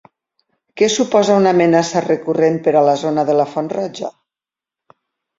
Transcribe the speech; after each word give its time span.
Què 0.81 0.87
suposa 0.93 1.35
una 1.41 1.51
amenaça 1.55 2.01
recurrent 2.05 2.57
per 2.67 2.73
a 2.79 2.81
la 2.87 2.95
zona 3.01 3.25
de 3.27 3.35
la 3.41 3.45
Font 3.51 3.69
Roja? 3.75 4.11